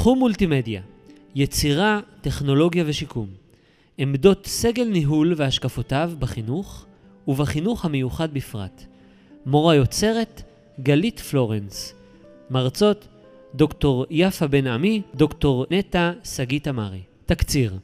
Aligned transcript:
תחום 0.00 0.18
מולטימדיה, 0.18 0.80
יצירה, 1.34 2.00
טכנולוגיה 2.20 2.84
ושיקום. 2.86 3.26
עמדות 3.98 4.46
סגל 4.46 4.84
ניהול 4.84 5.34
והשקפותיו 5.36 6.12
בחינוך, 6.18 6.86
ובחינוך 7.28 7.84
המיוחד 7.84 8.34
בפרט. 8.34 8.84
מורה 9.46 9.74
יוצרת, 9.74 10.42
גלית 10.80 11.20
פלורנס. 11.20 11.94
מרצות, 12.50 13.08
דוקטור 13.54 14.06
יפה 14.10 14.46
בן 14.46 14.66
עמי, 14.66 15.02
דוקטור 15.14 15.66
נטע 15.70 16.12
שגית 16.24 16.68
אמרי. 16.68 17.00
תקציר 17.26 17.78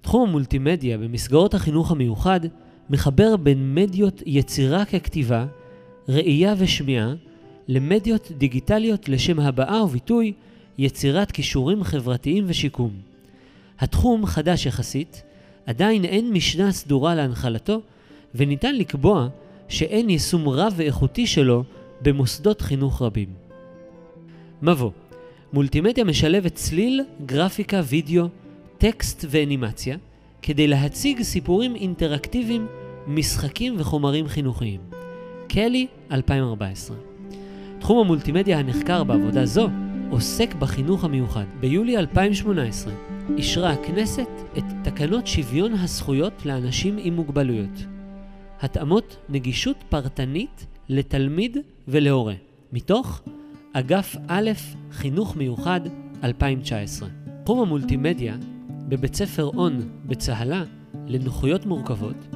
תחום 0.00 0.28
המולטימדיה 0.28 0.98
במסגרות 0.98 1.54
החינוך 1.54 1.90
המיוחד 1.90 2.40
מחבר 2.90 3.36
בין 3.36 3.74
מדיות 3.74 4.22
יצירה 4.26 4.84
ככתיבה, 4.84 5.46
ראייה 6.08 6.54
ושמיעה, 6.58 7.14
למדיות 7.68 8.32
דיגיטליות 8.38 9.08
לשם 9.08 9.40
הבעה 9.40 9.84
וביטוי, 9.84 10.32
יצירת 10.78 11.30
כישורים 11.32 11.84
חברתיים 11.84 12.44
ושיקום. 12.46 12.90
התחום 13.78 14.26
חדש 14.26 14.66
יחסית, 14.66 15.22
עדיין 15.66 16.04
אין 16.04 16.32
משנה 16.32 16.72
סדורה 16.72 17.14
להנחלתו, 17.14 17.80
וניתן 18.34 18.74
לקבוע 18.74 19.28
שאין 19.68 20.10
יישום 20.10 20.48
רב 20.48 20.72
ואיכותי 20.76 21.26
שלו 21.26 21.64
במוסדות 22.02 22.60
חינוך 22.60 23.02
רבים. 23.02 23.28
מבוא 24.62 24.90
מולטימדיה 25.52 26.04
משלבת 26.04 26.54
צליל, 26.54 27.00
גרפיקה, 27.26 27.80
וידאו, 27.84 28.28
טקסט 28.78 29.24
ואנימציה, 29.28 29.96
כדי 30.42 30.68
להציג 30.68 31.22
סיפורים 31.22 31.76
אינטראקטיביים, 31.76 32.66
משחקים 33.06 33.74
וחומרים 33.78 34.28
חינוכיים. 34.28 34.80
קלי, 35.48 35.86
2014. 36.12 37.11
תחום 37.82 37.98
המולטימדיה 37.98 38.58
הנחקר 38.58 39.04
בעבודה 39.04 39.46
זו 39.46 39.68
עוסק 40.10 40.54
בחינוך 40.54 41.04
המיוחד. 41.04 41.44
ביולי 41.60 41.96
2018 41.96 42.92
אישרה 43.36 43.72
הכנסת 43.72 44.28
את 44.58 44.64
תקנות 44.84 45.26
שוויון 45.26 45.72
הזכויות 45.74 46.46
לאנשים 46.46 46.96
עם 46.98 47.16
מוגבלויות. 47.16 47.84
התאמות 48.60 49.16
נגישות 49.28 49.76
פרטנית 49.88 50.66
לתלמיד 50.88 51.56
ולהורה, 51.88 52.34
מתוך 52.72 53.22
אגף 53.72 54.16
א' 54.28 54.50
חינוך 54.92 55.36
מיוחד 55.36 55.80
2019. 56.24 57.08
תחום 57.44 57.60
המולטימדיה 57.60 58.36
בבית 58.88 59.14
ספר 59.14 59.44
און 59.44 59.80
בצהלה 60.06 60.64
לנוחויות 61.06 61.66
מורכבות 61.66 62.26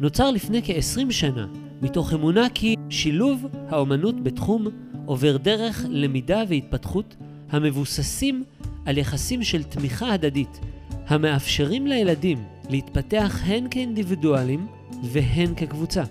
נוצר 0.00 0.30
לפני 0.30 0.62
כ-20 0.62 1.10
שנה 1.10 1.46
מתוך 1.82 2.12
אמונה 2.12 2.46
כי 2.54 2.76
שילוב 2.90 3.46
האומנות 3.68 4.22
בתחום 4.22 4.66
עובר 5.06 5.36
דרך 5.36 5.84
למידה 5.88 6.42
והתפתחות 6.48 7.16
המבוססים 7.50 8.44
על 8.84 8.98
יחסים 8.98 9.42
של 9.42 9.62
תמיכה 9.62 10.12
הדדית, 10.12 10.60
המאפשרים 11.06 11.86
לילדים 11.86 12.44
להתפתח 12.70 13.40
הן 13.44 13.66
כאינדיבידואלים 13.70 14.66
והן 15.02 15.54
כקבוצה. 15.54 16.04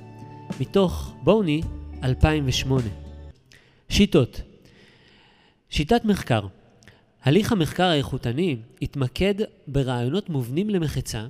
מתוך 0.59 1.13
בוני 1.23 1.61
2008. 2.03 2.83
שיטות 3.89 4.41
שיטת 5.69 6.05
מחקר 6.05 6.47
הליך 7.23 7.51
המחקר 7.51 7.83
האיכותני 7.83 8.57
התמקד 8.81 9.33
ברעיונות 9.67 10.29
מובנים 10.29 10.69
למחצה 10.69 11.27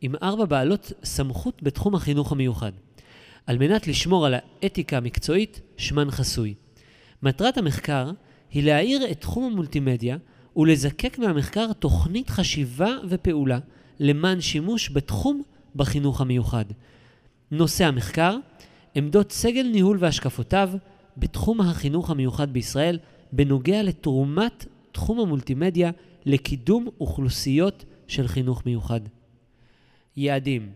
עם 0.00 0.14
ארבע 0.22 0.44
בעלות 0.44 0.92
סמכות 1.04 1.62
בתחום 1.62 1.94
החינוך 1.94 2.32
המיוחד, 2.32 2.72
על 3.46 3.58
מנת 3.58 3.86
לשמור 3.86 4.26
על 4.26 4.34
האתיקה 4.34 4.96
המקצועית, 4.96 5.60
שמן 5.76 6.10
חסוי. 6.10 6.54
מטרת 7.24 7.58
המחקר 7.58 8.10
היא 8.50 8.62
להאיר 8.62 9.10
את 9.10 9.20
תחום 9.20 9.52
המולטימדיה 9.52 10.16
ולזקק 10.56 11.18
מהמחקר 11.18 11.72
תוכנית 11.72 12.30
חשיבה 12.30 12.96
ופעולה 13.08 13.58
למען 14.00 14.40
שימוש 14.40 14.90
בתחום 14.90 15.42
בחינוך 15.76 16.20
המיוחד. 16.20 16.64
נושא 17.50 17.84
המחקר, 17.84 18.36
עמדות 18.94 19.32
סגל 19.32 19.66
ניהול 19.72 19.96
והשקפותיו 20.00 20.70
בתחום 21.16 21.60
החינוך 21.60 22.10
המיוחד 22.10 22.52
בישראל 22.52 22.98
בנוגע 23.32 23.82
לתרומת 23.82 24.66
תחום 24.92 25.20
המולטימדיה 25.20 25.90
לקידום 26.26 26.88
אוכלוסיות 27.00 27.84
של 28.08 28.28
חינוך 28.28 28.66
מיוחד. 28.66 29.00
יעדים 30.16 30.72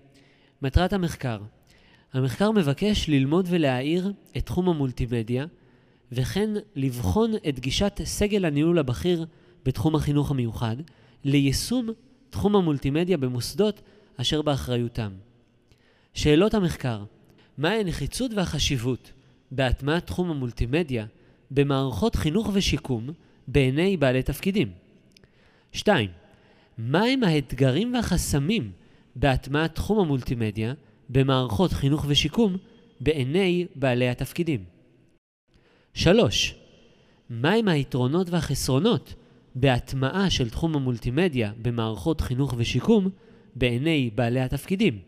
מטרת 0.62 0.92
המחקר 0.92 1.38
המחקר 2.12 2.50
מבקש 2.50 3.08
ללמוד 3.08 3.46
ולהאיר 3.50 4.12
את 4.36 4.46
תחום 4.46 4.68
המולטימדיה 4.68 5.46
וכן 6.12 6.50
לבחון 6.76 7.32
את 7.48 7.60
גישת 7.60 8.00
סגל 8.04 8.44
הניהול 8.44 8.78
הבכיר 8.78 9.26
בתחום 9.64 9.94
החינוך 9.94 10.30
המיוחד 10.30 10.76
ליישום 11.24 11.88
תחום 12.30 12.56
המולטימדיה 12.56 13.16
במוסדות 13.16 13.80
אשר 14.16 14.42
באחריותם. 14.42 15.12
שאלות 16.14 16.54
המחקר 16.54 17.04
מהי 17.58 17.80
הנחיצות 17.80 18.30
והחשיבות 18.34 19.12
בהטמעת 19.50 20.06
תחום 20.06 20.30
המולטימדיה 20.30 21.06
במערכות 21.50 22.14
חינוך 22.16 22.50
ושיקום 22.52 23.10
בעיני 23.48 23.96
בעלי 23.96 24.22
תפקידים? 24.22 24.72
2. 25.72 26.10
מהם 26.78 27.24
האתגרים 27.24 27.94
והחסמים 27.94 28.72
בהטמעת 29.16 29.74
תחום 29.74 29.98
המולטימדיה 29.98 30.74
במערכות 31.08 31.72
חינוך 31.72 32.04
ושיקום 32.08 32.56
בעיני 33.00 33.66
בעלי 33.74 34.08
התפקידים? 34.08 34.77
3. 35.98 36.54
מהם 37.30 37.68
היתרונות 37.68 38.30
והחסרונות 38.30 39.14
בהטמעה 39.54 40.30
של 40.30 40.50
תחום 40.50 40.76
המולטימדיה 40.76 41.52
במערכות 41.62 42.20
חינוך 42.20 42.54
ושיקום 42.56 43.08
בעיני 43.54 44.10
בעלי 44.14 44.40
התפקידים? 44.40 44.98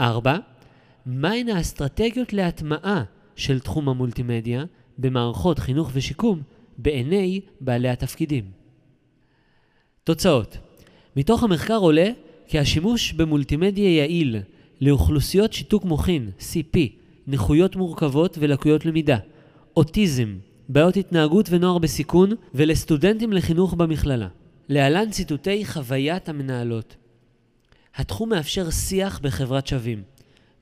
4. 0.00 0.36
מהן 1.06 1.48
האסטרטגיות 1.48 2.32
להטמעה 2.32 3.04
של 3.36 3.60
תחום 3.60 3.88
המולטימדיה 3.88 4.64
במערכות 4.98 5.58
חינוך 5.58 5.90
ושיקום 5.92 6.42
בעיני 6.78 7.40
בעלי 7.60 7.88
התפקידים? 7.88 8.44
תוצאות 10.04 10.58
מתוך 11.16 11.42
המחקר 11.42 11.76
עולה 11.76 12.08
כי 12.46 12.58
השימוש 12.58 13.12
במולטימדיה 13.12 13.96
יעיל 13.96 14.36
לאוכלוסיות 14.80 15.52
שיתוק 15.52 15.84
מוחין, 15.84 16.30
CP, 16.38 16.78
נכויות 17.26 17.76
מורכבות 17.76 18.38
ולקויות 18.40 18.86
למידה, 18.86 19.18
אוטיזם, 19.76 20.36
בעיות 20.68 20.96
התנהגות 20.96 21.46
ונוער 21.50 21.78
בסיכון, 21.78 22.30
ולסטודנטים 22.54 23.32
לחינוך 23.32 23.74
במכללה. 23.74 24.28
להלן 24.68 25.10
ציטוטי 25.10 25.64
חוויית 25.64 26.28
המנהלות. 26.28 26.96
התחום 27.96 28.28
מאפשר 28.28 28.70
שיח 28.70 29.18
בחברת 29.18 29.66
שווים. 29.66 30.02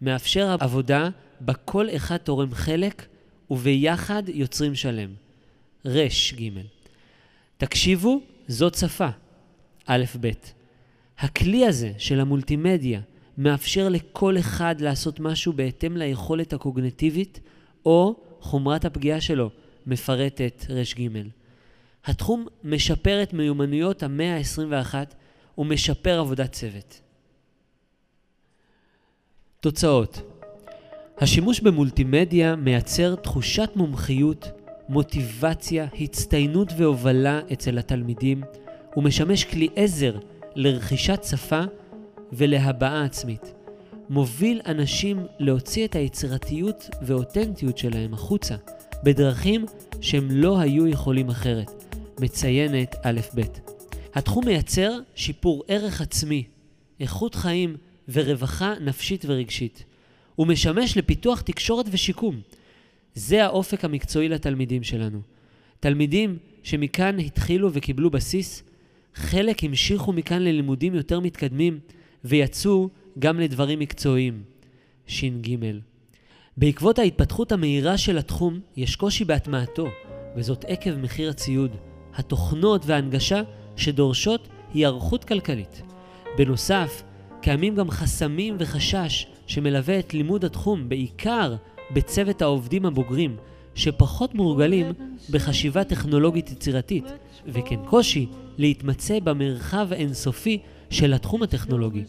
מאפשר 0.03 0.57
עבודה 0.61 1.09
בה 1.41 1.55
כל 1.55 1.87
אחד 1.97 2.17
תורם 2.17 2.55
חלק 2.55 3.07
וביחד 3.51 4.23
יוצרים 4.29 4.75
שלם. 4.75 5.11
רש 5.85 6.35
ג' 6.35 6.61
תקשיבו, 7.57 8.21
זאת 8.49 8.75
שפה. 8.75 9.09
א' 9.87 10.05
ב' 10.21 10.31
הכלי 11.19 11.67
הזה 11.67 11.93
של 11.99 12.21
המולטימדיה 12.21 13.01
מאפשר 13.39 13.89
לכל 13.89 14.39
אחד 14.39 14.81
לעשות 14.81 15.21
משהו 15.21 15.53
בהתאם 15.53 15.97
ליכולת 15.97 16.53
הקוגנטיבית 16.53 17.41
או 17.87 18.17
חומרת 18.45 18.85
הפגיעה 18.85 19.21
שלו, 19.21 19.51
מפרטת 19.87 20.67
ר"ג. 20.71 21.09
התחום 22.05 22.47
משפר 22.65 23.23
את 23.23 23.33
מיומנויות 23.33 24.03
המאה 24.03 24.37
ה-21 24.37 24.95
ומשפר 25.59 26.19
עבודת 26.19 26.53
צוות. 26.53 27.01
תוצאות 29.61 30.23
השימוש 31.19 31.61
במולטימדיה 31.61 32.57
מייצר 32.57 33.15
תחושת 33.15 33.71
מומחיות, 33.77 34.49
מוטיבציה, 34.89 35.87
הצטיינות 36.01 36.69
והובלה 36.77 37.41
אצל 37.53 37.79
התלמידים, 37.79 38.43
ומשמש 38.97 39.45
כלי 39.45 39.69
עזר 39.77 40.19
לרכישת 40.55 41.25
שפה 41.25 41.63
ולהבעה 42.33 43.05
עצמית. 43.05 43.54
מוביל 44.09 44.61
אנשים 44.67 45.27
להוציא 45.39 45.85
את 45.85 45.97
היצירתיות 45.97 46.91
ואותנטיות 47.03 47.79
שלהם 47.79 48.15
החוצה, 48.15 48.55
בדרכים 49.05 49.65
שהם 50.01 50.31
לא 50.31 50.61
היו 50.61 50.87
יכולים 50.87 51.29
אחרת, 51.29 51.71
מציינת 52.21 52.95
א' 53.03 53.21
ב'. 53.35 53.41
התחום 54.15 54.45
מייצר 54.45 54.99
שיפור 55.15 55.65
ערך 55.69 56.01
עצמי, 56.01 56.45
איכות 57.01 57.35
חיים 57.35 57.77
ורווחה 58.09 58.75
נפשית 58.81 59.25
ורגשית. 59.29 59.85
הוא 60.35 60.47
משמש 60.47 60.97
לפיתוח 60.97 61.41
תקשורת 61.41 61.87
ושיקום. 61.91 62.41
זה 63.15 63.45
האופק 63.45 63.85
המקצועי 63.85 64.29
לתלמידים 64.29 64.83
שלנו. 64.83 65.21
תלמידים 65.81 66.39
שמכאן 66.63 67.19
התחילו 67.19 67.71
וקיבלו 67.73 68.11
בסיס, 68.11 68.63
חלק 69.15 69.65
המשיכו 69.65 70.13
מכאן 70.13 70.43
ללימודים 70.43 70.95
יותר 70.95 71.21
מתקדמים 71.21 71.79
ויצאו 72.25 72.89
גם 73.19 73.41
לדברים 73.41 73.79
מקצועיים. 73.79 74.43
ש"ג 75.07 75.57
בעקבות 76.57 76.99
ההתפתחות 76.99 77.53
המהירה 77.53 77.99
של 77.99 78.19
התחום, 78.19 78.61
יש 78.77 78.97
קושי 78.97 79.25
בהטמעתו, 79.25 79.87
וזאת 80.37 80.65
עקב 80.69 80.97
מחיר 80.97 81.31
הציוד, 81.31 81.77
התוכנות 82.15 82.87
וההנגשה 82.87 83.43
שדורשות 83.77 84.49
היערכות 84.75 85.25
כלכלית. 85.25 85.83
בנוסף, 86.39 87.03
קיימים 87.41 87.75
גם 87.75 87.91
חסמים 87.91 88.57
וחשש 88.59 89.27
שמלווה 89.47 89.99
את 89.99 90.15
לימוד 90.15 90.45
התחום, 90.45 90.89
בעיקר 90.89 91.55
בצוות 91.95 92.43
העובדים 92.43 92.87
הבוגרים, 92.87 93.37
שפחות 93.75 94.35
מורגלים 94.35 94.87
בחשיבה 95.31 95.85
טכנולוגית 95.85 96.51
יצירתית, 96.51 97.05
וכן 97.47 97.85
קושי 97.85 98.27
להתמצא 98.59 99.21
במרחב 99.21 99.89
האינסופי 99.91 100.59
של 100.91 101.13
התחום 101.15 101.43
הטכנולוגי. 101.43 102.05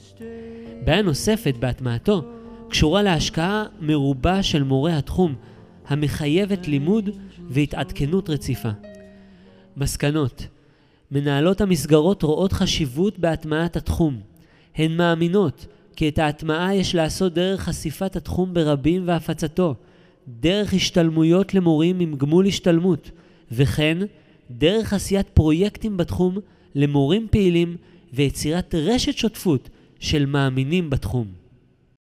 בעיה 0.86 1.02
נוספת 1.02 1.56
בהטמעתו 1.60 2.22
קשורה 2.70 3.02
להשקעה 3.02 3.66
מרובה 3.82 4.44
של 4.44 4.64
מורי 4.64 4.94
התחום, 4.94 5.36
המחייבת 5.88 6.68
לימוד 6.68 7.10
והתעדכנות 7.50 8.30
רציפה. 8.30 8.70
מסקנות 9.78 10.48
מנהלות 11.12 11.62
המסגרות 11.62 12.24
רואות 12.24 12.54
חשיבות 12.54 13.20
בהטמעת 13.20 13.76
התחום. 13.76 14.20
הן 14.76 14.98
מאמינות 14.98 15.66
כי 15.96 16.10
את 16.10 16.20
ההטמעה 16.20 16.76
יש 16.76 16.96
לעשות 16.96 17.34
דרך 17.34 17.62
חשיפת 17.62 18.16
התחום 18.16 18.54
ברבים 18.54 19.08
והפצתו, 19.08 19.76
דרך 20.28 20.74
השתלמויות 20.74 21.54
למורים 21.54 22.00
עם 22.00 22.16
גמול 22.16 22.46
השתלמות, 22.46 23.12
וכן 23.52 23.98
דרך 24.52 24.94
עשיית 24.94 25.30
פרויקטים 25.30 25.98
בתחום 25.98 26.38
למורים 26.76 27.28
פעילים 27.32 27.78
ויצירת 28.14 28.76
רשת 28.76 29.18
שותפות 29.18 29.70
של 30.00 30.26
מאמינים 30.26 30.90
בתחום. 30.90 31.45